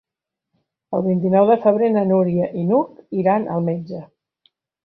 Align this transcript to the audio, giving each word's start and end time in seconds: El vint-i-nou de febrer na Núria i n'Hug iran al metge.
El 0.99 1.03
vint-i-nou 1.07 1.51
de 1.51 1.59
febrer 1.67 1.91
na 1.97 2.05
Núria 2.13 2.49
i 2.63 2.67
n'Hug 2.71 3.21
iran 3.21 3.49
al 3.59 3.67
metge. 3.73 4.05